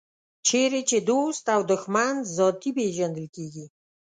چېرې 0.47 0.81
چې 0.89 0.97
دوست 1.09 1.45
او 1.55 1.61
دښمن 1.71 2.13
ذاتي 2.37 2.71
پېژندل 2.77 3.25
کېږي. 3.35 3.65